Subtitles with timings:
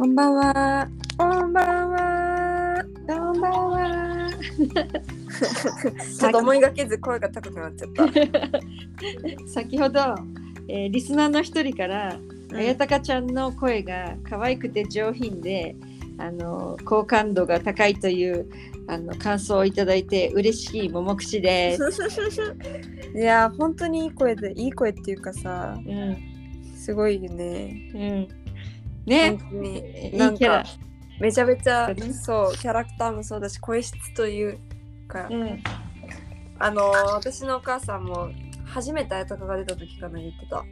[0.00, 0.88] こんばんは。
[1.18, 2.82] こんばんは。
[3.06, 4.30] こんばんは。
[6.18, 8.08] ちょっと思いがけず声が高くなっちゃった。
[9.46, 10.00] 先ほど、
[10.68, 12.18] えーリスナーの一人から、
[12.50, 15.76] うんあやたかちゃんの声が可愛くて上品で、
[16.16, 18.48] あの好感度が高いという
[18.86, 21.82] あの感想をいただいて嬉しいももくしです。
[23.14, 26.16] いやー本当にいい声でいい声っていうかさうん、
[26.74, 27.92] すごいよね。
[27.94, 28.39] うん。
[29.10, 30.68] ね本、当にいいなんキャラか。
[31.20, 34.58] めちゃめちゃそうキャラクターもそうだし声質という
[35.06, 35.62] か、うん、
[36.58, 38.30] あのー私のお母さんも
[38.64, 40.64] 初めてあやたかが出た時かな言ってた。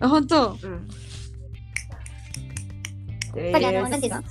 [0.00, 0.52] あ本当？
[0.52, 0.88] うん。
[3.42, 4.22] やっぱりあの、なんていうの？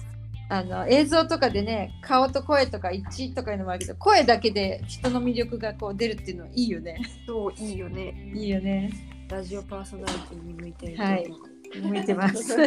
[0.50, 7.02] あの映像とかでね顔と声とか一致とかいうのもあるけど声だけで人の魅力がこう出るっていうのはいいよね。
[7.28, 8.32] そういいよね。
[8.34, 8.92] いいよね。
[9.30, 11.32] ラジオパーソナリティに向いてるとはい
[11.80, 11.92] 思う。
[11.92, 12.56] 向いてます。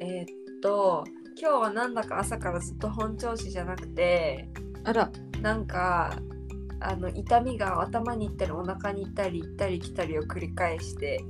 [0.00, 0.26] えーっ
[0.60, 1.04] と
[1.38, 4.48] 今日はなんだか朝からずっと本調子じゃなくて
[4.84, 5.10] あら、
[5.42, 6.16] なんか
[6.80, 11.22] あの痛みが頭に行ったりお腹に行ったり行ったり来たりを繰り返して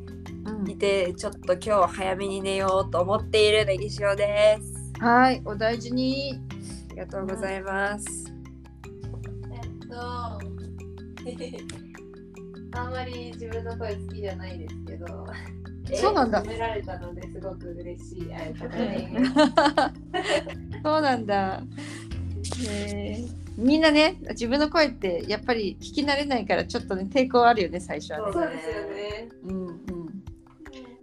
[0.44, 4.92] うんいてちょっと今日は早めに寝ようと思っているネギシオです。
[5.00, 6.40] はい、お大事に。
[6.90, 8.32] ありがとうございます。
[9.52, 11.76] えっと、
[12.76, 15.06] あんまり自分の声好きじゃないですけど、
[15.94, 18.28] そうなんだ褒められたのですごく嬉しい。
[20.82, 21.62] そうなんだ。
[22.68, 28.32] へーみんなね、自分の声ってやっぱり聞き慣れないからちょっとね抵抗あるよね最初はね。
[28.34, 29.28] そうですよね。
[29.44, 30.24] うんうん。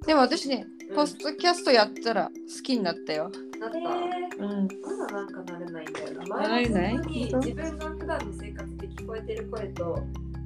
[0.06, 3.32] でも私ね、ポストキャストやったら好きになったよ。
[3.60, 3.78] なった。
[3.78, 4.68] うん。
[4.82, 6.26] まだなんか慣れないんだよな。
[6.48, 6.98] 慣れない？
[7.00, 10.06] 自分が普段の生活で聞こえてる声と、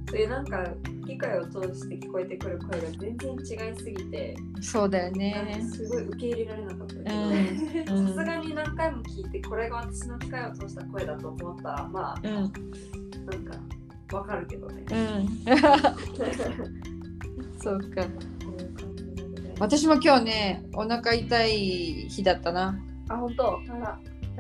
[0.09, 0.66] そういうなんか
[1.05, 3.36] 機械を通して聞こえてくる声が全然違
[3.73, 5.59] いすぎて、そうだよね。
[5.73, 7.03] すごい受け入れられなかったけ
[7.83, 12.31] ど、 さすがに何回も聞いて、これが私の機械を通した声だと思ったら、まあ、うん。
[12.31, 12.58] なんか
[14.17, 14.86] わかるけどね。
[14.89, 15.27] うん。
[17.60, 18.05] そうか。
[19.60, 22.80] 私も今日ね、お腹痛い日だったな。
[23.10, 23.60] あ、本当？
[23.70, 23.99] あら、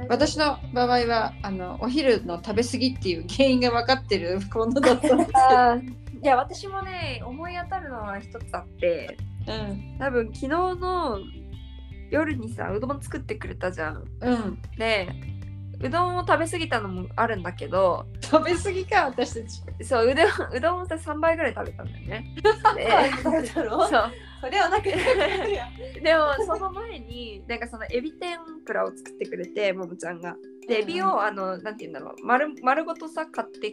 [0.09, 9.97] 私の場合はあのお昼の食べ過ぎっていう原因が分かってる ものだったんですいや、私もね、思い当たるのは一つあって、うん。
[9.99, 11.19] 多分昨日の
[12.09, 14.03] 夜にさうどん作ってくれたじゃん。
[14.21, 14.61] うん。
[14.77, 15.09] で
[15.81, 16.17] うどん。
[16.17, 19.85] を食べ過ぎたのもあるんだけど食べ過ぎか私たち。
[19.85, 22.35] そううどんうどんをさ3倍ぐらい食べたんだよね。
[23.53, 24.11] そう。
[24.39, 24.83] それはなく
[26.03, 30.35] でもその前になんかそのエビ天ぷらを作ってくれてももちゃんが。
[30.67, 32.25] でエビをあのなんて言うんだろう。
[32.25, 33.71] 丸丸ごとさ買って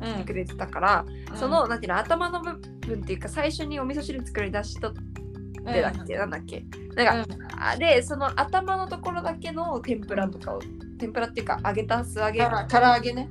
[0.00, 2.54] うんくれてたから、そのなんていうの頭の部
[2.86, 6.30] 分っていうか最初にお味噌汁作り出しとってだっけ、なん。
[6.30, 6.64] だっけ
[6.94, 7.24] なん。
[7.24, 10.60] か、あでその頭のところだけの天ぷらとかを
[10.96, 12.40] 天ぷらっていうか揚げた素揚げ。
[12.40, 13.28] から唐揚げね。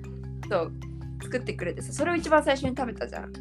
[0.50, 0.72] と
[1.24, 3.26] 作ってくれてさそれを一番最初に食べたじゃん。
[3.26, 3.31] うん。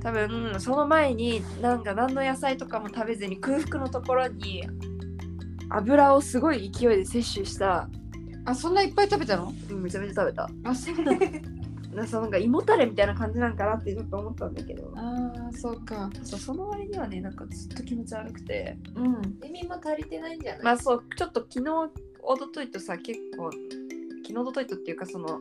[0.00, 4.62] 多分その前になんか何の野菜とかも食べずに空腹のところに
[5.70, 7.88] 油をすごい勢いで摂取した、
[8.44, 9.52] あそんないっぱい食べたの？
[9.70, 10.48] うん、めちゃめちゃ食べた。
[10.64, 11.02] あそう
[11.94, 14.92] な そのなんか胃もたれみたいな感じなんかなってちょっと思ったんだけど。
[14.94, 16.08] あーそうか。
[16.22, 18.78] そうその割にはねなんかずっと気持ち悪くて。
[18.94, 19.38] うん。
[19.42, 20.62] エビも足りてないんじゃない？
[20.62, 21.90] まあそうちょっと昨日
[22.30, 25.40] おとといとさ結構昨日おとといとっていうかその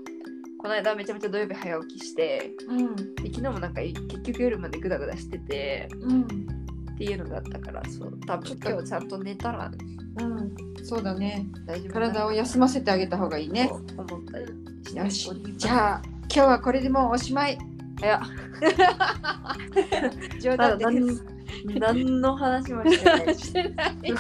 [0.58, 2.96] この間めちゃめちゃ土曜日早起きしてうん。
[3.16, 9.70] で昨日もなんか結局夜までグダグダしててうんっていうのがあったからそう多分今日ちゃんと寝たら
[10.20, 10.56] うん。
[10.84, 11.46] そうだね。
[11.66, 13.68] 大丈夫体を休ませてあげた方がいいね。
[13.68, 14.46] と思ったり
[14.96, 15.30] よし。
[15.58, 17.58] じゃあ今日はこれでもうおしまい。
[18.00, 18.22] いや。
[20.40, 21.37] 冗談で何
[21.80, 23.54] 何の話もしてないし。
[23.54, 24.14] てない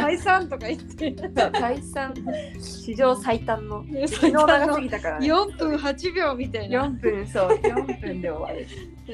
[0.00, 1.14] 解散とか言って
[1.52, 2.14] 解散。
[2.60, 3.84] 史上最短の。
[4.06, 5.26] 昨 昨日長すぎたからね。
[5.26, 6.86] 4分8秒みたいな。
[6.86, 8.66] 4分そう4分で終わる。
[9.08, 9.12] う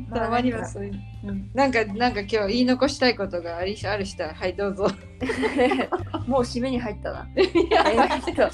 [0.00, 0.06] ん。
[0.12, 0.94] たまにはそういう。
[1.24, 1.50] うん。
[1.54, 4.88] なんか、なんか今日言い残したいことがありある人は、はい、どうぞ。
[6.28, 7.26] もう締めに入ったな。
[7.34, 8.50] えっと今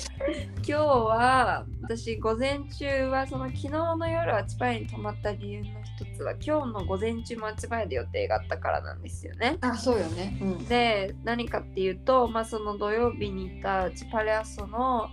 [0.64, 9.58] 日は私午前中はその昨日の夜あちばやに泊まった理由の一つは今日の午前中もあちばやで予定があったからなんですよね。
[9.60, 10.38] あ、そうよね。
[10.40, 10.64] うん。
[10.66, 15.08] で何かっていうと、まあ、その土曜日に行ったチパレアソの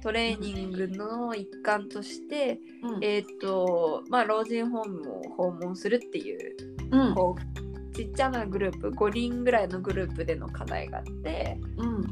[0.00, 2.60] トレーニングの一環として、
[3.00, 6.56] えっ、とまあ老人ホームを訪問するっていう
[6.92, 7.14] うん。
[7.14, 7.63] こう
[7.94, 12.02] ちっちゃなグループ5人ぐらいのグループでの課題があってうん。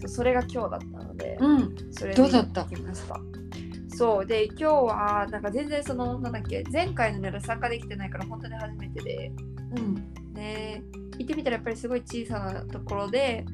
[0.00, 1.74] そうそれが今日だったので、うん。
[1.92, 2.66] それどうだった？
[3.96, 9.32] そうで今日はなんか全然そのなんだっけ前回の夜参加できてないから本当に初めてで
[9.76, 9.94] うん。
[10.34, 10.82] ね
[11.18, 13.44] 行ってみたらやっぱりすごい小さなところで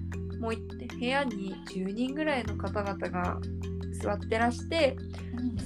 [0.41, 0.53] もう
[0.99, 3.39] 部屋に10人ぐらいの方々が
[4.03, 4.97] 座ってらして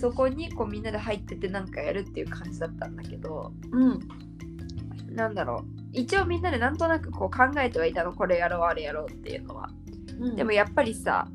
[0.00, 4.00] そこにこうみんなで入っててなんかやるっていう感じだったんだけどうん。
[5.14, 9.70] なんだろう一応みんなでなんとなくこう考えてはいたのこれやろうあれやろうっていうのは。
[10.20, 10.36] うん。
[10.36, 11.26] でもやっぱりさ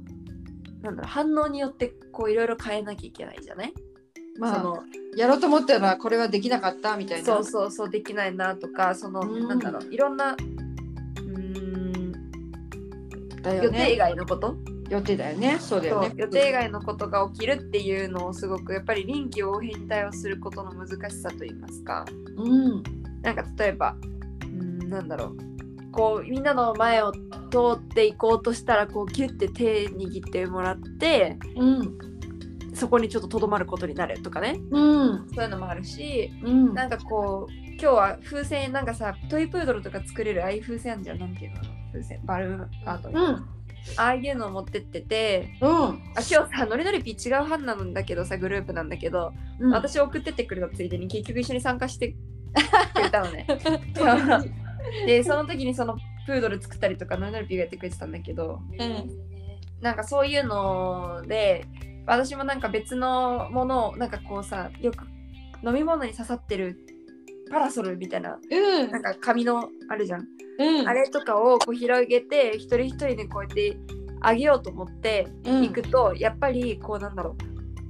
[0.81, 3.73] なんだろう反応によってこういろいろ変えなきゃいけないじゃない、
[4.37, 4.83] まあその
[5.15, 7.25] やろうと思ったらこれはできなかったみたいな。
[7.25, 9.47] そうそうそうできないなとかその、うん。
[9.47, 12.13] なんだろういろんなうーん
[13.41, 13.95] 予定だよね。
[13.97, 14.55] 外のこと、
[14.89, 15.57] 予定だよね。
[15.59, 16.13] そうだよね。
[16.15, 22.05] 予定外のことが起きるっていうのをすごくやっぱり臨機応変に対応することの難しさといいますか。
[22.37, 22.83] うん。
[23.21, 23.95] なんか例えば
[24.89, 25.37] なんだろう。
[25.91, 27.19] こうみんなの前を通
[27.73, 31.97] っていこうとしたらこうギュッて手握ってもらってうん
[32.75, 34.59] そこにちょっととどまることになるとかね。
[34.71, 35.27] うん。
[35.33, 36.73] そういうのもあるしうん。
[36.73, 43.15] なんかこう今日は風船なんかさトイプードルとか作れるああいう風船あるじゃんなんていうの風船バルーンアートうん。
[43.97, 45.69] ああいうのを持ってっててうん。
[45.71, 49.71] あ今日さノリノリピー違う班なんだけどさグループなんだけど、うん。
[49.71, 52.09] 私送ってってくれたついでに結局一緒に参加して
[52.93, 53.47] くれたのね
[55.05, 58.59] でその時にそのプードル作ったりとかノリノリピーがやってくれてたんだけど
[59.81, 61.65] なんかそういうので
[62.05, 65.05] 私もなんか別のものをなんかこうさよく
[65.65, 66.77] 飲み物に刺さってる
[67.49, 68.91] パラソルみたいなうん。
[68.91, 70.27] なんか紙のあるじゃん、
[70.59, 70.87] うん。
[70.87, 73.77] あれとかをこう広げて一人一人でこうやって
[74.21, 75.61] あげようと思ってうん。
[75.63, 77.35] 行くと、やっぱりこうなんだろ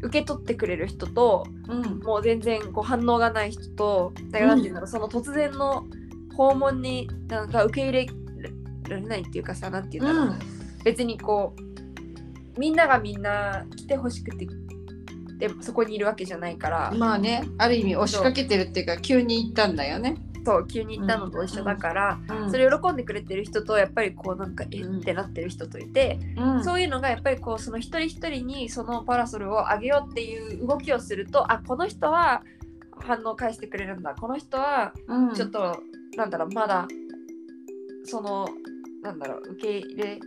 [0.02, 2.00] う受け取ってくれる人とうん。
[2.00, 5.86] もう全然こう反応がない人とだからなんていうんだろう、その突然の
[6.40, 8.08] 訪問になんか受け入れ
[8.88, 10.36] られないっていうかさなんていうんだろう、
[10.86, 11.54] 別にこ
[12.56, 14.48] うみんながみんな来てほしくて
[15.38, 20.16] でそこにいるわけじゃないから、まあねある意味押しかけてるっていうか急に行ったんだよね。
[20.46, 22.52] そう急に行ったのと一緒だから、うん。
[22.52, 26.64] それ喜んでくれてる人とやっぱりこうなんかえってなってる人といて、うん。
[26.64, 32.44] そういうのがやっぱりこうその一人一人にそのパラソルをあげようっていう動きをするとあこの人は
[33.02, 35.34] 反応返してくれるんだこの人はうん。
[35.36, 35.78] ちょっと、
[36.20, 36.86] なんだろうまだ
[38.04, 38.48] その
[39.02, 40.20] なんだろう受け入れ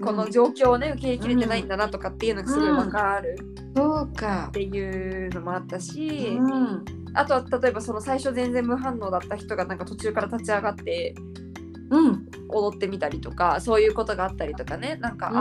[0.00, 3.36] この状況をね受け入れきれてないんだなとかっていうのがすごい分かる。
[3.74, 4.46] そうか。
[4.48, 6.84] っていうのもあったし、うん。
[7.14, 11.14] あとは例えばその最初全然無反応だった人がなんか途中から立ち上がって
[11.90, 12.26] うん。
[12.48, 14.96] 踊ってみたりとかそういうことがあったりとかね。
[15.00, 15.32] なんか、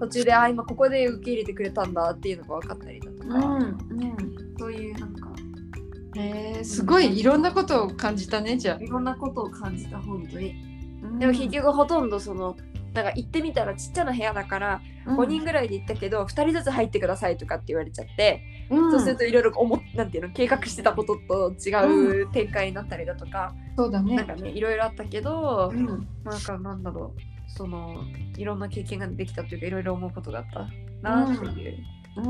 [0.00, 4.31] 途中であ今ここで受け入れてくれたんだっていうのが分かったりだとか、うん
[6.16, 10.54] へえすごいいろんなことを感じたねじゃいろんなことを感じた本当に。
[11.04, 12.56] あでも結局ほとんどその
[12.94, 18.90] なんか行ってみたらちっちゃな部屋だから5人ぐらいで行ったけど、2人ずつ入ってくださいとかって言われちゃって、うん。
[18.90, 24.16] そうするといろいろ思っなんていうの計画してたことと違う展開になったりだとか、そうだね。
[24.16, 25.86] なんかねいろいろあったけど、うん。
[26.22, 27.20] なんかなんだろう
[27.50, 28.04] その
[28.36, 30.68] いろんな経験ができたというかいろいろ思うことがあった
[31.02, 31.78] なっていう
[32.16, 32.26] うん。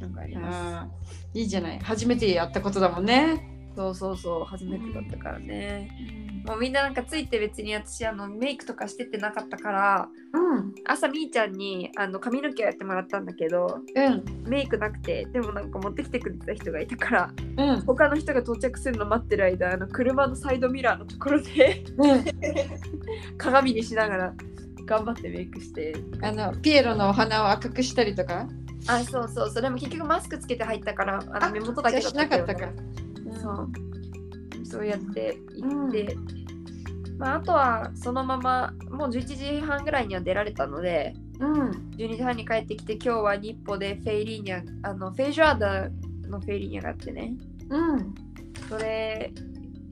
[0.00, 1.38] のがあります。
[1.38, 1.78] いいじゃない。
[1.80, 3.50] 初めてやったことだもんね。
[3.76, 5.90] そうそうそう初めてだったからね。
[6.46, 10.74] もうみんななんかついて別に私あのメイクとかしてってなかったからうん。
[10.84, 14.24] 朝みーちゃんにあの髪の毛をやってもらったんだけどうん。
[14.46, 17.80] メイクなくてでもなんか持ってきてくれてた人がいたからうん。
[17.80, 22.24] 他の人が到着するの待ってる間あの車のサイドミラーのところでうん。
[23.38, 24.34] 鏡にしながら
[24.84, 25.94] 頑張ってメイクして。
[26.22, 28.46] あのピエロのお花を赤くしたりとか？
[28.86, 29.62] あそうそうそう。
[29.62, 32.72] でも結局マスクつけて入ったからあのあ目元だけだったけどなかったか。
[33.40, 33.68] そう。
[34.64, 36.16] そうやって行って、
[37.18, 41.14] まあ、あとはそのままもう11時半ぐらいには出られたので。
[41.40, 41.70] うん。
[41.96, 45.88] 12時半に帰ってきて今日は日歩でフェイリーニャあのフェイジュアーダ
[46.28, 47.34] のフェイリーニャがあってね。
[47.70, 48.14] うん。
[48.68, 49.32] それ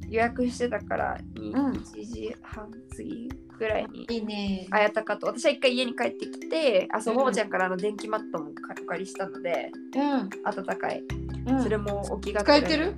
[0.08, 1.72] 予約してたからうん。
[1.72, 3.28] 1時半過ぎ
[3.62, 4.66] ぐらいにいいね。
[4.72, 5.28] あやたかと。
[5.28, 10.28] 私は一回家に帰ってきてあそううんももちゃんからあの電気マットもお借りしたのでうん。
[10.44, 11.04] 暖かい。
[11.46, 11.62] うん。
[11.62, 12.96] それも置きが使えてる？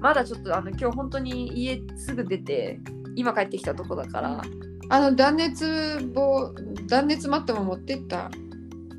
[0.00, 2.80] まだちょっとあの今日本当に家すぐ出て
[3.14, 4.42] 今帰ってきたとこだから。
[4.88, 6.52] あの断熱棒
[6.88, 8.32] 断熱マットも持ってった？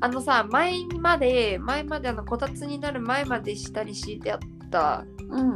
[0.00, 4.38] あのさ前まで前まであのこたつになる前まで下に敷いてあっ
[4.70, 5.54] たうん。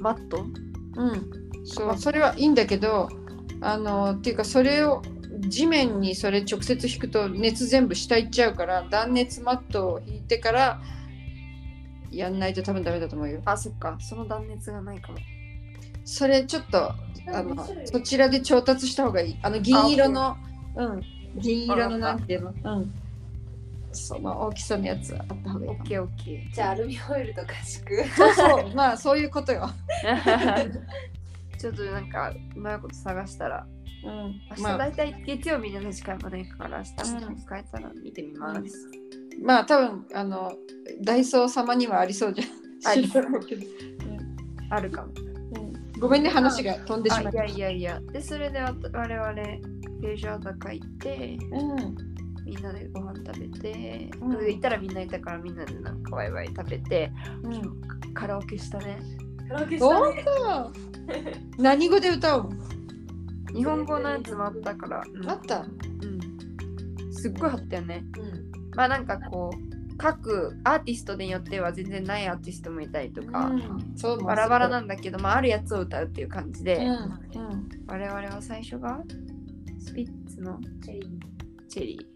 [0.00, 0.44] マット？
[0.96, 1.30] うん。
[1.64, 3.08] そうそれはいいんだけど
[3.60, 5.02] あのっていうかそれを
[5.40, 10.80] 地面にそれ直接引くと熱全部下行っちゃうから断熱マットを引いてから
[12.10, 13.42] やんないと多分ダメだと思うよ。
[13.44, 15.18] あそっかその断熱がないかも。
[16.04, 16.92] それちょっと
[17.32, 19.38] あのそちらで調達した方がいい。
[19.42, 20.36] あの銀色の
[20.76, 21.02] うん。
[21.36, 22.54] 銀色のなんていうの？
[22.76, 22.94] うん。
[23.92, 28.04] つその大きさのやつあった方がいいオッケーオッケじゃあアルミホイルとか敷く。
[28.16, 28.74] そうそう。
[28.74, 30.70] まあそういうことよ、ー。
[31.58, 33.66] ちょっとなんかうまいこと探したら
[34.04, 34.78] うん、明日まあ。
[34.78, 38.90] 大体月曜日の時間まで行くから明日うん使えたら見てみます。
[39.42, 40.52] まあ多分あの
[41.02, 42.48] ダイソー様にはありそうじゃん。
[42.90, 43.08] あり。
[43.08, 43.62] そうけど。
[44.70, 45.12] あるかも。
[45.16, 46.00] うん。
[46.00, 47.40] ごめんね話が飛んでしまった。
[47.42, 48.00] あいやいやいや。
[48.12, 51.96] で、それでわ我々、ベージュア高行って、うん
[52.44, 54.38] みんなでご飯食べて、うん。
[54.38, 57.10] で行ったらみんないたからみんなでなんかワイワイ食べて、
[57.42, 58.14] うん。
[58.14, 58.98] カラオケしたね。
[59.48, 60.24] カラオケした本ね。
[61.56, 62.42] 当何語で歌う？
[62.44, 62.50] の
[63.54, 65.60] 日本語のやつもあったから、うんあった？
[65.60, 68.04] うんすっごい貼ったよね。
[68.18, 68.52] うん。
[68.76, 79.00] まあなんかこう、各アーティストによっては全然ないアーティストもいたりとか、うんそうバラバラなんだけど、まああるやつを歌うっていう感じで、うんうん我々は最初が
[79.80, 81.18] スピッツのチェリ
[81.68, 82.06] チェリ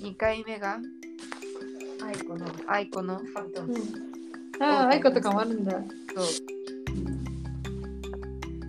[0.00, 0.10] ー。
[0.10, 2.04] 2回目がー。
[2.06, 3.66] アイコのアイコのハントン。
[3.66, 4.19] うん
[4.60, 5.02] あああい。
[5.02, 5.72] ことかもあるんだ。
[5.72, 5.78] そ
[6.22, 6.24] う。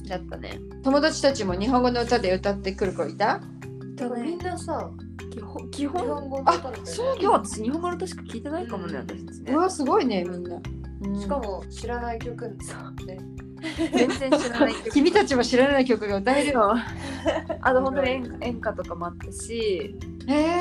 [0.07, 0.59] だったね。
[0.83, 3.41] 友達たちも日本語の歌で歌ってくる子いた？
[4.23, 4.89] みんなさ、
[5.31, 9.53] 基本基日本の歌だったよねそう今日私日本語の歌しか聞いてないかもね、うん私たちね。
[9.53, 9.57] う。
[9.59, 10.59] わすごいねみんな、
[11.03, 11.19] うん。
[11.19, 12.57] しかも知らない曲ね。
[13.77, 14.89] 全然知らない曲。
[14.91, 16.73] 君たちも知らない曲が歌えるそう。
[17.61, 19.95] あと本当に演演歌とかもあったし、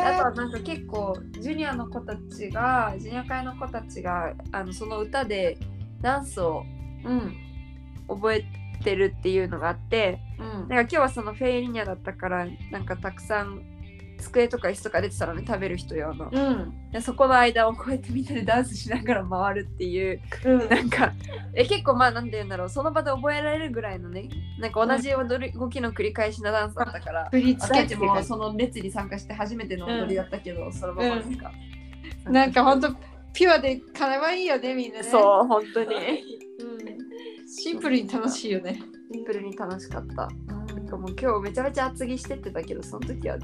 [0.05, 5.59] あとはなんか結構ジュニアの子たちが、ジュニア会の子たちがあのその歌で
[6.01, 6.65] ダンスを
[7.05, 7.37] うん。
[8.09, 8.45] 覚え
[8.83, 10.47] てるっていうのがあって、うん。
[10.47, 13.63] なんか今日はそのフェイリニャだったからなんかたくさん
[14.21, 16.31] 机とか椅子とか出てたのね食べる人用の。
[16.33, 16.91] うん。
[16.93, 20.69] でそこの間をこうやってみんなでダンスしながら回るっていううん。
[20.69, 21.13] なんか
[21.55, 27.91] え結構まあなんて言うんだろうその場で覚えられるぐらいのねなんか同じ踊り動きの繰り返しのダンスだったから振り付け。
[27.91, 31.53] てもその列に参加して初めての踊りだったけど、そのままなんか、
[32.25, 32.95] なんかほんと
[33.33, 35.03] ピュアでかわいいよねみんなね。
[35.05, 35.95] そう本当に。
[35.95, 38.81] うん、シンプルに楽しいよね。
[39.13, 40.29] シンプルに楽しかった。
[40.75, 43.39] なんかもう今日めちゃめちゃ厚着してってたけどその時は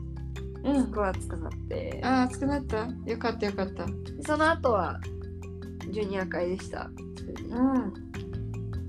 [0.66, 0.84] うん。
[0.84, 2.88] すごい暑くなって、ああ熱くなった？
[3.06, 3.86] よかったよかった。
[4.26, 5.00] その後は
[5.90, 6.90] ジュニア会でした。
[7.50, 7.92] うん。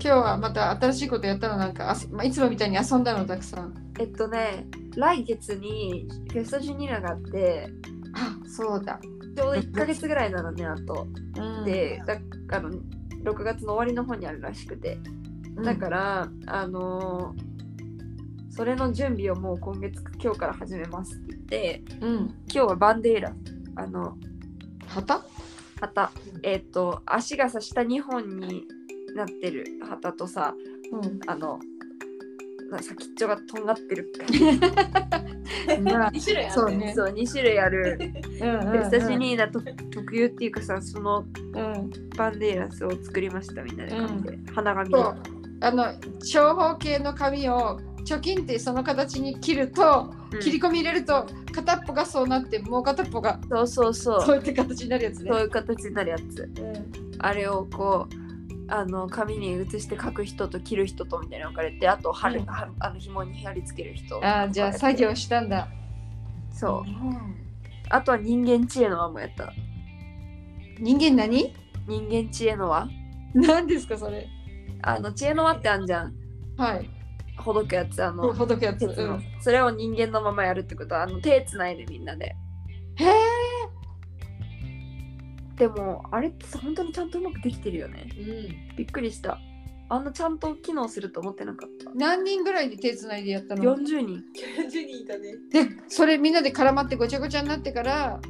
[0.00, 3.74] 日はまた新しいことやったのなんかあす、まあ、いつもみたいに遊んだのたくさん。
[3.98, 4.66] えっとね
[4.96, 7.70] 来月にフェストジュニアがあって。
[8.14, 8.98] あそうだ、
[9.36, 11.06] ちょうど1ヶ月ぐらいなのねあと。
[11.36, 12.18] うん、でだ
[12.56, 12.70] あの
[13.22, 14.98] 6月の終わりの方にあるらしくて。
[15.64, 17.48] だから、あのー
[18.50, 22.18] それの準備をもう今月今日から始めますってうん、うん、
[22.52, 23.32] 今日はバンデーラ。
[23.76, 24.16] あの
[24.86, 25.22] 旗？
[25.80, 26.10] 旗。
[26.42, 28.64] えっ、と足がさ下2本に
[29.14, 30.54] なってる旗とさ
[30.92, 31.20] うん。
[31.26, 31.58] あの
[32.70, 34.12] な先っちょがとんがってる。
[35.82, 37.98] まあ2種類あるそうねそう2種類ある。
[38.40, 38.66] うんうんうん。
[38.68, 41.90] フェスタジニーナと特有っていうかさそのうん。
[42.16, 43.96] バンデーラスを作りましたみんなで。
[43.96, 45.16] 紙で、花紙でそう。
[45.60, 45.86] あの
[46.20, 47.80] 長方形の紙を
[48.14, 50.40] 貯金ってその形に切ると、うん。
[50.40, 54.22] 切り込み入れると片っぽがそうなってもう片っぽがそうそうそう。
[54.22, 55.30] そういった形になるやつね。
[55.30, 56.42] そういう形になるやつ。
[56.42, 56.90] うん。
[57.18, 62.46] あれをこうあの紙に写して書く人と切る人とみたいなの分かれてあと貼る、うん。
[62.46, 65.68] はあの紐に貼り付ける人あーじゃあ作業したんだ。
[66.52, 66.90] そう。
[66.90, 67.36] うん。
[67.88, 69.52] あとは人間知恵の輪もやった。
[70.78, 71.54] 人間何？
[71.86, 72.88] 人間知恵の輪。
[73.34, 74.28] 何ですかそれ。
[74.82, 76.14] あの知恵の輪ってあんじゃん。
[76.56, 76.90] はい
[77.38, 80.94] ほどくやつあのほどくやつ、うん、それを人間のままやるってこと？
[80.94, 82.36] はあの手つないでみんなで。
[82.96, 83.08] へえ
[85.56, 88.08] でもあれってさ本当にちゃんとうまくできてるよね。
[88.16, 88.20] う
[88.72, 88.76] ん。
[88.76, 89.38] びっくりした。
[89.90, 91.90] あんなちゃんと機能すると思ってなかった。
[91.94, 94.22] 何人ぐらいで手つないでやったの？40人。
[94.36, 95.34] 90人いたね。
[95.50, 98.20] でそれみんなで絡まってごちゃごちゃになってから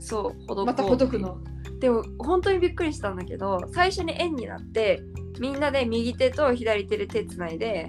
[0.00, 1.38] そうほどまたほどくの。
[1.78, 5.02] でも本当にびっくりしたんだけど最初に円になって
[5.38, 7.86] みんなで右手と左手で手つないで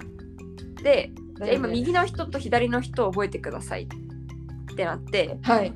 [0.82, 3.88] でじゃあ今右の人と左の人を覚えてください
[4.72, 5.38] ってなって。
[5.42, 5.72] はい。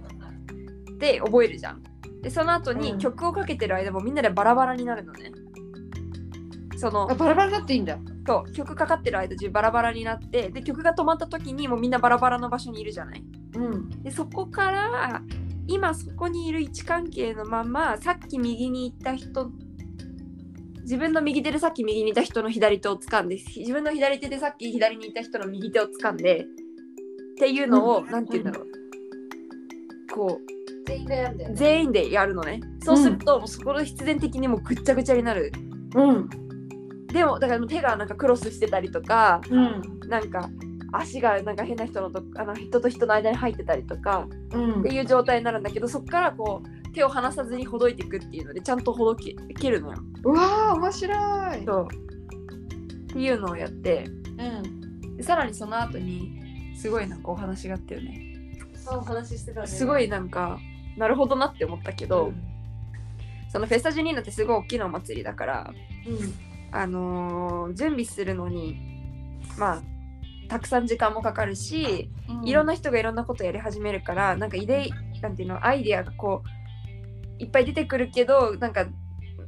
[0.98, 1.82] で覚えるじゃん。
[2.22, 2.78] でその後うん。
[2.78, 5.32] に曲をかけてる間もみんなでバラバラになるのね。
[6.76, 7.98] そのあバラバラになっていいんだ。
[8.26, 13.24] そう曲かかってる間中バラバラになってで曲が止まった時にもうみんなバラバラの場所にいるじゃない。
[13.54, 14.02] うん。
[14.02, 15.22] でそこから
[15.66, 19.50] 今そこにいる位置関係のままさっき右に行った人
[20.82, 26.46] 自分の右手でさっき右にいた人の左手を掴んで自分の左手でさっき左にいた人の右手を掴んで
[27.32, 28.26] っていうのを、うん。
[28.26, 28.66] て言うんだろう。
[30.14, 30.40] こ
[30.86, 31.58] 全員がやるんだようね。
[31.58, 32.60] 全員でやるのね。
[32.80, 35.52] そうすると、もうそこで必然的にもうぐっちゃぐちゃになる。
[35.94, 36.28] うん。
[37.08, 39.82] でもだからもう手がなんかクロスしてたりとかうん。
[40.08, 40.50] なんか
[40.92, 44.80] 足がなんか変な人のとあの人と人の間に入ってたりとかうん。
[44.80, 49.98] っていう状態になるんだけどそこからこう手を離さずにほどいていくっていうのでちゃんとほどけけるのよ。
[50.24, 51.14] うわあ面白
[51.54, 51.64] い。
[51.64, 55.16] そうっていうのをやってうん。
[55.16, 58.28] でさらにその後にすごいなんかお話があったよね。
[58.86, 59.66] お話ししてたね。
[59.66, 60.58] すごいなんか
[60.96, 62.32] なるほどなって思ったけど、
[63.50, 65.72] そのフェスタジュニーナってすごい大きなお祭りだから、
[66.72, 68.76] あのー準備するのに
[69.56, 69.82] まあ
[70.48, 72.48] たくさん時間もかかるし、うん。
[72.48, 76.61] いろんな人がいろんなことやり始めるからなんかイデなんていうのアイディアがこう
[77.38, 78.86] いっぱい出てくるけどなんか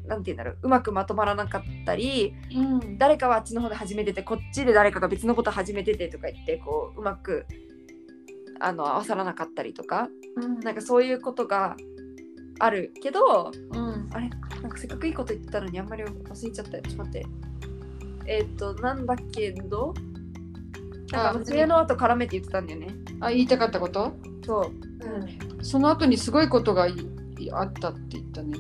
[0.07, 2.99] なんていうんだろううまくまとまらなかったりうん。
[2.99, 7.47] 誰かはあっちの方で始めててこっちで誰かが別のこと始めててとか言ってこううまく
[8.61, 10.61] あの合わさらなかったりとかうん。
[10.61, 11.77] なんかそういうことが
[12.59, 14.09] あるけどうん。
[14.13, 14.29] あれ？
[14.63, 17.27] なんかせっかくいいこと言ってたのにあんまり忘れちゃったよちょっと待って
[18.27, 19.95] えーっとなんだけど
[21.13, 22.89] なんかあ知恵の後絡めて言ってたんだよね
[23.21, 24.15] あ言いたかったこと？
[24.45, 24.73] そう
[25.07, 25.65] うん。
[25.65, 26.95] その後にすごいことがい
[27.53, 28.59] あったって言ったね。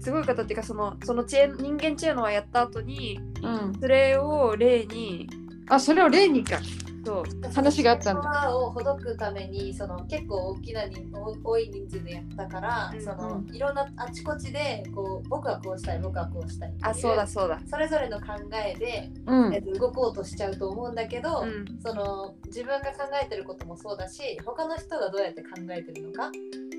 [0.00, 3.74] すごい方っていうかそのその知恵人間知恵のはやった後にうん。
[3.80, 5.28] それを例に
[5.68, 6.58] あそれを例にか。
[7.06, 19.64] そう話があったんだをほどくためにその結構大きな人多多い人数でやったから、うんそのういろんなあちこちでこう僕はこうしたい僕はこうしたいあそうだそうだそれぞれの考えで、うんえっ。
[19.64, 26.32] と、動こうとしちゃうと思うんだけど、うんその自分が考えてることもそうだし他の人がどうやって考えてるのか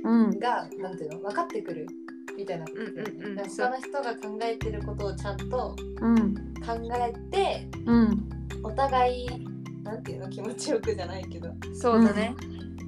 [0.08, 0.40] うん。
[0.40, 1.20] がなんていうの？
[1.20, 1.88] 分かってくる
[2.38, 2.66] みたいな。
[2.66, 3.40] ことだよねうん。
[3.40, 6.36] うん他の人が考えてることをちゃんとうん。
[6.66, 8.30] 考えてうん。
[8.64, 9.28] お互い
[9.84, 10.30] なんていうの？
[10.30, 11.50] 気持ちよくじゃないけど。
[11.74, 12.36] そうだね、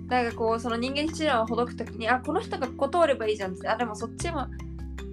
[0.08, 4.48] なんかこうその人間知恵をほどくときにあこの人がここ通ればいいじゃんってあでもそっちも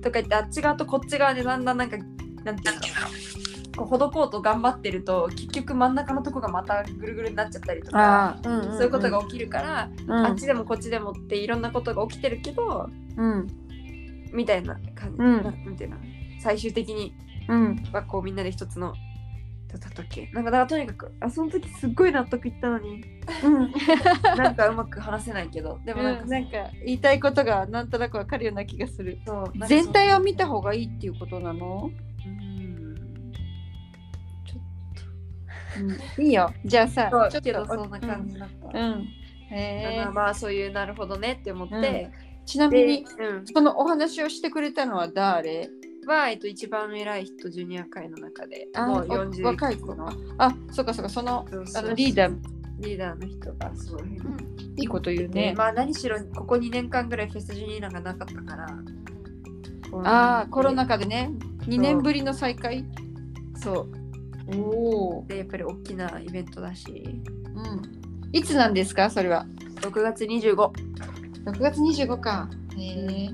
[0.03, 1.97] とか言ってあっち側とこっち側でだんだんなんか
[2.45, 2.81] なんていうの？
[3.77, 8.49] こうほどこうと頑張ってると結局真ん中のとこがまたぐるぐるになっちゃったりとかああ。
[8.49, 8.73] うん。
[8.73, 10.13] そういうことが起きるから、うん。
[10.27, 13.47] あっちでもこっちでもっていろんなことが起きてるけどうん。
[14.33, 15.97] みたいな感じ、うんななんていうの
[16.41, 17.15] 最終的に
[17.49, 17.85] うん。
[17.93, 18.95] はこうみんなで一つの
[19.69, 20.31] だったっけ？
[20.33, 23.05] なんかだからとにかくあその時すっごい納得いったのに
[23.45, 23.73] うん。
[24.39, 26.51] なんかうまく話せないけどでもなんか、なんか
[26.85, 29.19] 言いたいことがなんとなくわかるような気がする。
[29.27, 31.91] そう全体を見た方がいいっていうことなの？
[35.79, 36.25] うん。
[36.25, 36.53] いいよ。
[36.65, 38.73] じゃあさ、ちょっとそんな感じだった、うん。
[38.73, 40.13] だへえから。
[40.13, 42.11] まあそういうなるほどねって思って、
[42.45, 45.69] ちなみで、にうん、そのお話をしてくれたのは誰？
[46.07, 50.09] は、えっと、一番偉い人ジュニア界の中であもうわ40若い子の。
[50.39, 52.37] あ、そっかそっかそのそうそうあのリーダー
[52.79, 55.55] リーダーの人がそういうふうにいいこと言うでね。
[55.57, 58.67] まあ何しろここ2年間ぐらいフェスジュニアがなかったから
[60.05, 62.85] ああコロナ禍でね2年ぶりの再開。
[63.57, 64.06] そう
[64.55, 65.25] おお。
[65.29, 66.91] でやっぱり大きなイベントだし
[67.55, 68.31] うん。
[68.33, 69.47] いつなんですかそれは
[69.81, 70.55] ？6月25
[71.45, 72.49] 6月25か。
[72.77, 73.31] へえ。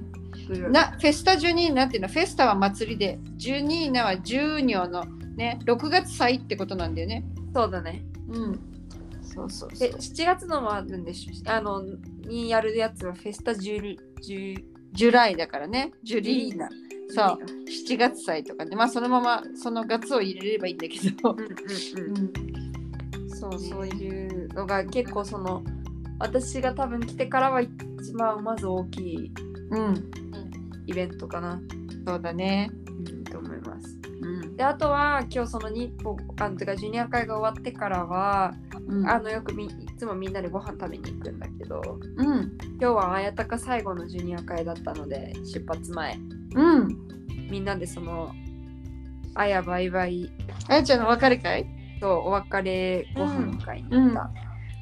[0.68, 5.04] ななフェスタジュニーナっていうのはフェスタは祭りでジュニーナは十女の
[5.36, 7.24] ね6月祭ってことなんだよね。
[7.54, 8.60] そうだねうん。
[9.22, 9.92] そうそうそうで。
[9.94, 11.50] 7月のもあるんでしょ？
[11.50, 11.82] あの
[12.26, 14.00] にやるやつはフェスタジュリ
[14.92, 15.92] ジュライだからね。
[16.02, 16.68] ジュリーナ。
[16.68, 17.38] ジそう。
[17.66, 21.36] 7月祭とかでまあそのままその月を入れればいいんだけど。
[23.28, 25.64] そうそういうのが結構その
[26.20, 27.72] 私が多分来てからは一
[28.16, 29.32] 番まず大きい
[29.70, 30.10] うん。
[30.86, 31.60] イベントかな、
[32.06, 32.70] そうだね。
[32.86, 33.98] うん、と思います。
[34.20, 34.56] うん。
[34.56, 38.54] であとは今日その日報あのてかジュニア会が終わってからは、
[38.86, 39.08] うん。
[39.08, 39.68] あのよくみい
[40.02, 41.80] つもみんなでご飯食べに行くんだけど
[42.16, 42.58] うん。
[42.80, 46.18] 今日は綾鷹最後のジュニア会だったので出発前
[46.56, 46.88] うん。
[47.48, 48.32] みんなでその
[49.36, 50.28] あやバイバイ
[50.68, 51.66] あやちゃんの別れ会？
[52.00, 54.30] とお別れご飯会に行った。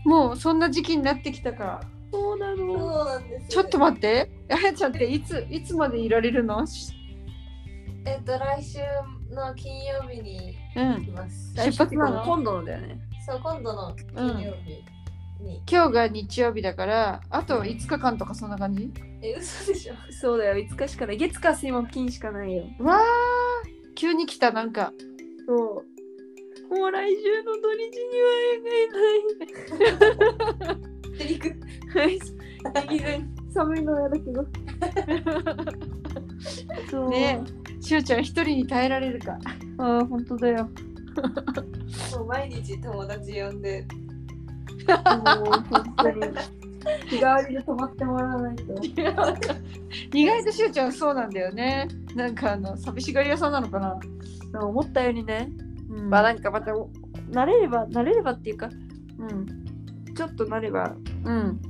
[0.07, 1.83] もうそんな時期になってきたか。
[2.11, 3.05] そうなそうの。
[3.05, 4.31] なんですよねちょっと待って。
[4.49, 6.67] あやちゃんっていついつまでいられるの？
[6.67, 6.95] し
[8.07, 8.79] えっと来週
[9.35, 11.05] の金曜日にうん。
[11.05, 12.25] 来ます出発なの？
[12.25, 12.99] 今度のだよね。
[13.27, 14.83] そう今度の金曜日
[15.41, 18.93] に、今日が日曜日だから、あと5日間とかそんな感じ？
[19.23, 19.95] え嘘でしょ？
[20.13, 21.19] そうだよ、5日しかない。
[21.19, 22.65] 月火水木金しかないよ。
[22.79, 23.01] わー
[23.95, 24.93] 急に来たなんか。
[25.47, 25.59] そう。
[26.75, 28.29] もう来週の土日には
[31.19, 31.57] 映行く
[31.95, 33.25] 画いない。
[33.53, 34.47] 寒いのは嫌だけど。
[36.91, 37.43] そうね
[37.81, 39.39] しゅうちゃん一人に耐えられるか。
[39.79, 40.71] ああ、本当だよ。
[42.17, 43.85] もう毎日友達呼んで
[44.87, 46.21] 本当に。
[47.09, 48.63] 日替わりで泊まってもらわないと。
[50.15, 51.89] 意外としゅうちゃんそうなんだよね。
[52.15, 53.99] なんかあの寂しがり屋さんなのかな。
[54.67, 55.51] 思ったよりね。
[55.91, 58.71] うんまあなんかまた慣れれば慣れればっていうか
[59.19, 59.47] うん
[60.15, 61.61] ちょっとなればうん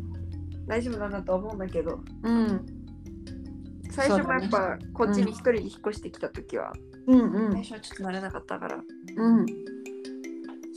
[0.67, 2.67] 大丈夫なんだと思うんだけどうん
[3.91, 6.73] 最初もやっぱこっちに一人で引っ越してきた時は、
[7.07, 8.79] うんうん最初はちょっと慣れなかったから
[9.17, 9.47] うん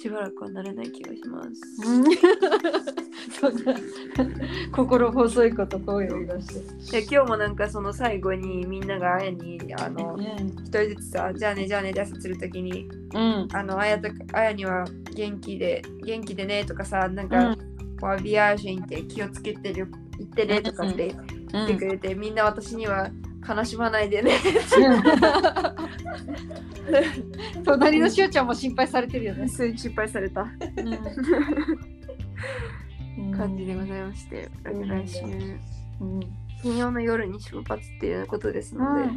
[0.03, 1.49] しばらくは慣れない気がします。
[1.87, 2.03] うん。
[3.39, 3.73] そんな
[4.73, 7.01] 心細いこと声を出して。
[7.01, 13.47] で今日もなんかその最後にみんながあやにあの一人ずつさじゃあねじゃあねで朝するときにうん。
[13.53, 14.83] あのあやとあやには
[15.15, 17.55] 元気で元気でねとかさなんか、
[18.01, 19.87] こうビアージュンって気をつけてる
[20.17, 21.15] 言ってねとかって
[21.53, 23.09] 言ってくれて、みんな私には
[23.47, 24.31] 悲しまないでね。
[27.65, 29.47] 隣のしおちゃんも心配されてるよね。
[29.47, 30.41] そういう心配された。
[33.17, 33.31] うん。
[33.31, 35.21] 感じでございまして、うん来週
[36.01, 36.19] うん。
[36.61, 39.09] 金曜の夜に出発っていうことですので、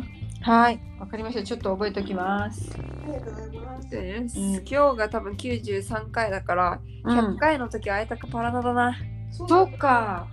[0.42, 1.44] はい、わかりました。
[1.44, 2.72] ちょっと覚えておきます。
[2.74, 4.38] ありがとうございます。
[4.38, 8.96] 今日が多分93回だから100回の時はあえたかパラナだな、
[9.30, 10.26] そうか。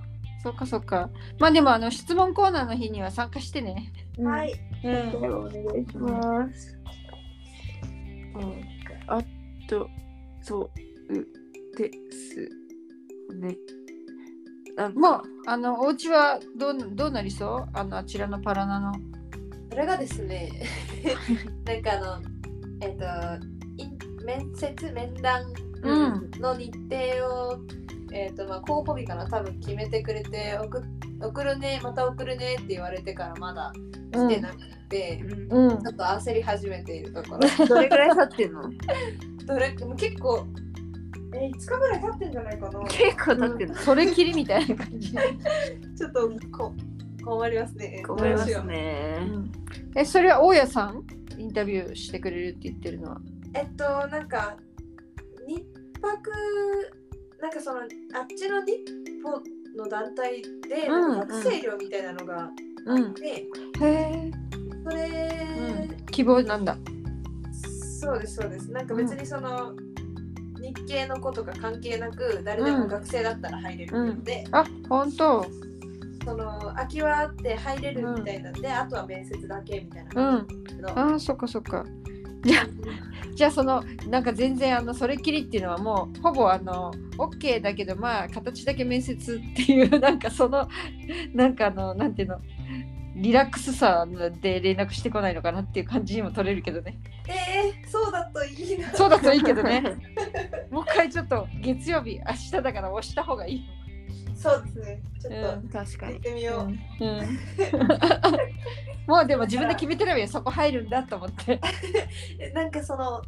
[0.44, 1.10] そうかそうか。
[1.40, 3.94] まあでもあの質問コーナーの日には参加してね。
[4.20, 4.54] はい。
[4.84, 5.16] うん。
[5.24, 6.78] お願いします。
[9.08, 9.22] あ
[9.70, 9.90] と、
[10.42, 10.70] そ
[11.10, 12.50] うです
[13.36, 13.58] ね。
[14.76, 17.70] なんもうあのお家はどうどうなりそう？
[17.74, 18.92] あのあちらのパラナの。
[19.70, 20.52] それがですね、
[21.66, 22.22] なんかあの、
[22.82, 23.06] えっ、と、
[23.78, 23.90] い
[24.24, 25.52] 面接、面談
[25.82, 27.58] うんの日程を、
[28.14, 30.82] えっ、と、まあ、候補日かな、多分決めてくれて、送
[31.22, 33.72] 送るね、また送るねって言われてからまだ
[34.12, 34.58] 来てなく
[34.90, 37.40] て、うんうんちょっと焦り始めているところ。
[37.66, 38.62] どれぐらい経ってんの？
[39.48, 40.46] どれもう結構、
[41.34, 42.80] えー、5日ぐらい経ってんじゃないかな。
[42.82, 43.76] 結構経ってんの？
[43.76, 45.12] それきりみたいな感じ。
[45.98, 46.74] ちょっとこ
[47.26, 48.04] 困りますね。
[48.06, 48.64] 困ります。
[48.66, 49.18] ね。
[49.96, 51.04] えそれは大家さん
[51.38, 53.22] インタビューしてくれるって言ってるのは？
[53.56, 54.58] えっと、なんか、
[55.48, 55.64] 日
[56.02, 56.32] 泊、
[57.44, 57.88] なんかその、あっ
[58.38, 58.86] ちの日
[59.22, 59.44] 本
[59.76, 62.50] の団体で、うんなんか学生寮みたいなのがあ
[62.86, 63.14] うんっ。
[63.16, 63.48] て、へ
[63.82, 64.32] え。
[64.86, 66.78] それ、希望なんだ。
[68.00, 68.72] そうです、そうです。
[68.72, 69.74] なんか別にその、
[70.62, 75.46] 日系の子とか関係なく、誰でも学生だったら入れるので、あ本当。
[76.24, 80.48] その、空きはあって入れるみたいなんで、あとは面接だけみたいなうん。
[80.48, 81.86] 感じですけど、あそっかそっか。
[82.46, 82.68] じゃあ
[83.36, 90.68] じゃあそのなんか全然あのそれっきりっていうのはもうほぼあの OK だけどまあ形だけ面接っていうなんかその
[91.34, 92.40] なんかあのなんていうの
[93.16, 94.08] リラックスさ
[94.42, 97.00] で連絡してこないのかなっていう感じにも取れるけどね。
[97.28, 98.92] えー、そうだといいな。
[98.92, 99.84] そうだといいけどね。
[100.72, 103.66] もう一回ちょっと月曜日明日だから押した方がいい
[104.44, 105.02] そうですね。
[105.22, 106.14] ちょっうん確かに。
[106.14, 106.22] と行っ。
[106.22, 106.68] てみよう。
[107.06, 107.22] うん。
[109.08, 110.28] もうでも自分で決めてればいいよ。
[110.28, 111.62] そこ入るんだと思って。
[112.40, 113.22] え なんかその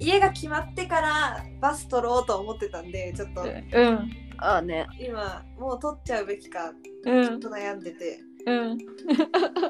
[0.00, 3.42] 家が決まってからバス取ろうと思ってたんでちょっと。
[3.42, 4.10] うん。
[4.38, 4.86] ああね。
[4.98, 6.72] 今もう取っちゃうべきか
[7.04, 8.20] うんと悩んでて。
[8.46, 8.78] うん。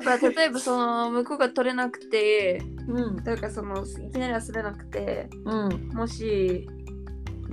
[0.04, 3.16] まあ、 例えばその向こうが取れなくて、うん。
[3.24, 5.88] だからそのいきなり遊べなくて、うん。
[5.88, 6.68] もし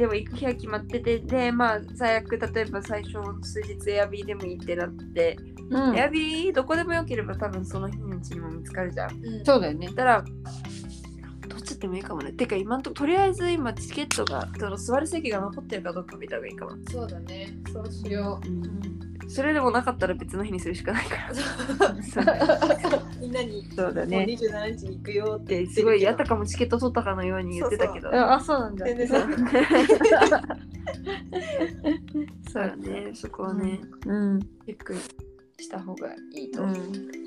[0.02, 5.38] でも行く日は決まっててでまあ最悪例えば最初数日エアビーでもいいってなって、
[5.70, 5.96] うん。
[5.96, 9.12] エアビーどこでもよければ多分その日のうちにも見つかるじゃん。
[9.46, 10.24] そうだよねだから
[11.48, 12.32] 取っちゃってもいいかもね。
[12.32, 17.54] てか今んとことりあえず今チケットがその座る席が残ってるかどうか見た方がいいかも、そうだね。
[17.72, 18.42] そうしよ
[19.32, 21.34] それでもなかったら別の日にするしかないから。
[21.34, 22.24] そう。
[22.24, 25.66] うみんなにそうだもう27日に行くよって。
[25.68, 28.10] すごいやったかもチケット取ったかのように言ってたけど。
[28.14, 28.86] あそうなんだ。
[28.86, 29.22] 全然そう。
[32.52, 33.12] そうだね。
[33.14, 34.40] そこはね、うん。
[34.66, 35.00] ゆっくり
[35.62, 36.74] した方がいいとうん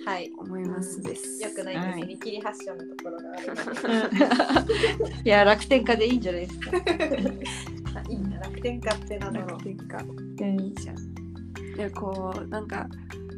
[0.04, 1.00] はい思います。
[1.00, 3.32] です、よくないです、はい見切り発祥のところが。
[3.32, 6.70] あるいや楽天家でいいんじゃないですか。
[6.74, 10.60] あ いいな楽天家ってなんだろう楽天かうん。
[10.60, 11.13] いいじゃん
[11.76, 12.88] でこうなんか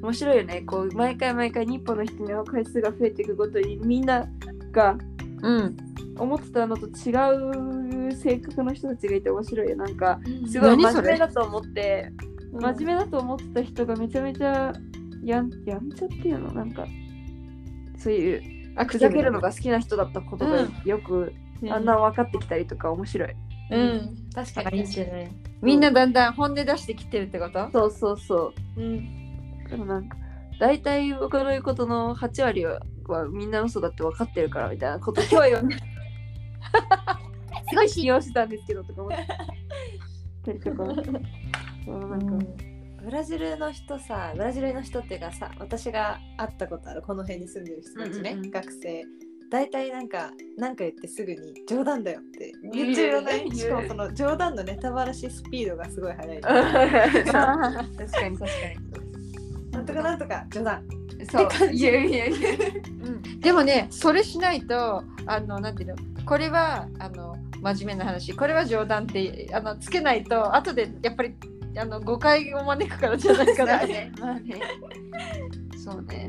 [0.02, 0.62] 面白いよね。
[0.62, 4.26] こう毎回毎回日本の人に会う回数が増えていくごとにみんな
[4.72, 4.96] が
[5.42, 5.76] うん。
[6.18, 7.12] 思ってたのと違
[8.08, 9.76] う性格の人たちがいて面白いよ。
[9.76, 10.18] なんか
[10.50, 12.10] すごい真面目だと思って
[12.54, 14.72] 真面目だと思ってた人がめちゃめちゃ
[15.22, 16.54] やんやんちゃっていうの？
[16.54, 16.86] なんか
[17.98, 21.70] そういうあふざけるのが好きな人だったことがうんよく、うん。
[21.70, 23.36] あんな分かってきたりとか面白い
[23.70, 24.16] うん。
[24.34, 24.66] 確かに。
[24.66, 25.30] あいいじゃない？
[25.62, 27.70] みんなだんだん本音出してきてるってこと？
[27.72, 28.80] そうそうそう。
[28.80, 29.64] うん。
[29.68, 30.16] でもなんか
[30.60, 35.60] 大体僕の言うことの8割ははみんな嘘だって分かってるからみたいなこと今日よ
[37.68, 39.18] すごい信用してたんですけどとか思っ
[40.44, 40.92] てとかな
[42.16, 42.46] んか、
[43.02, 49.04] ブラジルの人さブラジルの人っていうかさ私が会ったことあるこの辺に住んでる人たちね、学生
[49.50, 52.52] 大体なんか何か言ってすぐに冗談だよって。
[52.72, 56.40] 言っちゃうよねしかもその冗談のネタバラシスピードがすごい速い。
[56.42, 56.68] 確か
[57.24, 58.46] に確か
[59.72, 60.82] なんとかなんとか冗談。
[61.18, 61.72] にそう。
[61.72, 62.50] いやいやいや。
[63.04, 63.40] うん。
[63.40, 65.96] でもねそれしないとあのなんていうの？
[66.24, 68.34] これはあの真面目な話。
[68.34, 71.34] これは冗談ってあのつけないと後でやっぱり
[71.78, 73.86] あの誤解を招くからじゃないかな。
[73.86, 74.12] ね。
[74.18, 74.60] まあね。
[75.76, 76.28] そうね。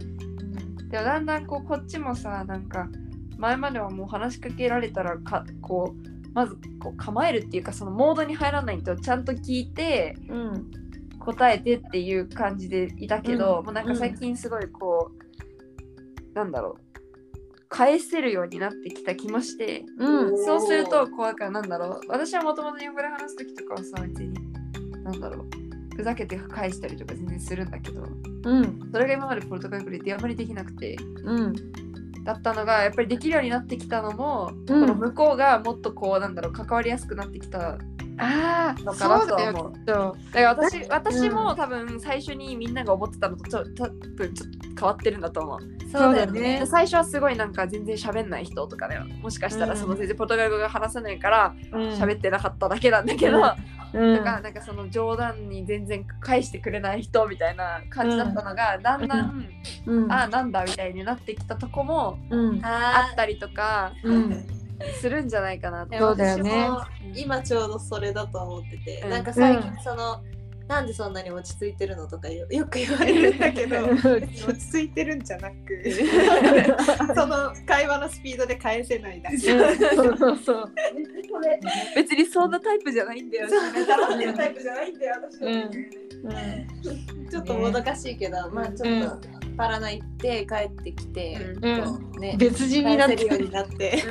[0.89, 2.87] でもだんだんこうこっちもさなんか
[3.37, 10.71] 前まではもう話しかけられたらかこうまずこう構えるっていうかそのモードに入らないとちゃんと聞いてうん。
[11.27, 13.65] 答えてっていう感じでいたけど、うん。
[13.65, 16.99] もうなんか最近すごいこう、なんだろう。
[17.67, 20.45] 返せるようになってきた気もして、うん。
[20.45, 22.01] そうするとこうなんかなんだろう。
[22.07, 24.33] 私はもともと日本語で話す時とかはさ別に
[25.03, 25.47] なんだろう。
[25.97, 28.03] ふざけて返したりとか全然するんだけど
[28.45, 28.89] うん。
[28.93, 31.53] それが今までポルトガル語であまりできなくてうん
[32.27, 34.65] だったのがやっぱりできるようになってきたのも、うん。
[34.65, 37.77] この向こうがもっとこうなんだろう関わりやすくなってきた
[38.19, 45.59] ああのかなそうだよだから私私も多分最初にみんなが思ってたのとちょ多分ちょっと変わってるんだと思う。
[45.89, 46.59] そうだよね。
[46.59, 49.79] で最初はすごいなんか全然喋んない人とかねもしかしたらうん。
[49.79, 51.81] その全然ポルトガル語が話せないからうん。
[51.91, 59.49] 喋ってなかっただけなんだけど、うんだからなんかその冗談に全然返してくれない人みたいな感じだったのが、だんだん、
[59.85, 60.11] うん。
[60.11, 62.65] ああなんだみたいになってきたとこもうん。
[62.65, 64.47] ああったりとかうん。
[65.01, 65.97] するんじゃないかなって。
[65.97, 66.69] ーそうだよね。
[67.15, 69.09] 今ちょうどそれだと思ってて、うん。
[69.09, 70.21] なんか最近その、
[70.67, 75.17] なんでそんなに落ち着いてるのとかよ よく言われるんだけど 落ち着いてる。
[75.17, 75.55] んじゃなく
[77.15, 79.37] その会話のスピードで返せないだけ。
[79.37, 80.71] そうそうそう。
[81.95, 83.47] 別にそんなタイプじゃないんだよ。
[83.49, 85.55] 黙ってるタイプじゃないんだよ私は、う
[87.25, 87.29] ん。
[87.29, 92.19] ちょっともどかしいけど、まあちょっとパラナ行って帰ってきて、うん。
[92.19, 93.15] ね別人になって。
[93.15, 94.03] るようになって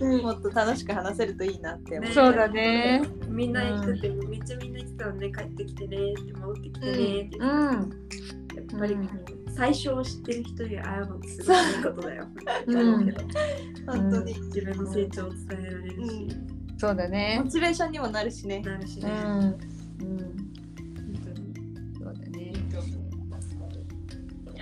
[0.00, 0.22] うん。
[0.22, 2.12] もっと楽しく話せるといいなって思う。
[2.12, 3.02] そうだね。
[3.28, 7.38] みんな言ってて、めっちゃみんな言ってたのね、帰ってきてねって戻ってきてねって。
[7.38, 7.48] うん。
[7.48, 9.10] やっぱり、うん。
[9.54, 12.26] 最初を知ってる人に会うのってすごいいいことだよ。
[13.86, 16.28] 本当に、自分の成長を伝えられるし、
[16.78, 17.40] そうだね。
[17.44, 18.62] モチベーションにもなるしね。
[18.64, 19.10] うなるしね。
[19.10, 19.58] ん。
[20.00, 20.51] うん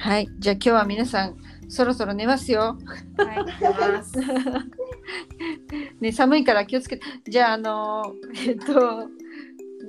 [0.00, 0.28] はい。
[0.38, 1.36] じゃあ今日は皆さん
[1.68, 2.78] そろそろ寝ますよ。
[3.18, 4.14] はい、出ます。
[6.00, 7.02] ね寒いから気をつけて。
[7.28, 8.72] じゃああのえっと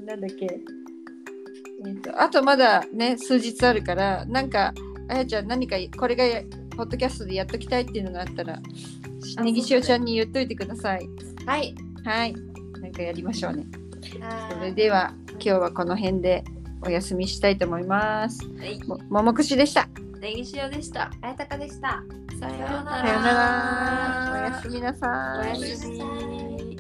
[0.06, 0.60] なんだっけ。
[1.88, 4.74] えっとあとまだね数日あるからなんか
[5.08, 6.26] あやちゃん何かこれが
[6.76, 8.62] ポッドキャストでやっときたいっていうのがあったら
[9.38, 11.08] あねぎしおちゃんに言っといてください。
[11.45, 11.74] はい。
[12.04, 12.36] はい。
[12.82, 13.65] なんかやりましょうね。
[14.04, 16.43] それそでは今日はこの辺で
[16.84, 18.46] お休みしたいと思います。
[18.58, 19.88] はい、ももくしでした。
[20.20, 21.12] ネギ塩でした。
[21.22, 22.04] あやたかでした。
[22.39, 23.02] さようなら。
[23.02, 24.32] さようなら。
[24.34, 25.58] おやすみなさい。
[25.58, 26.72] おやすみ。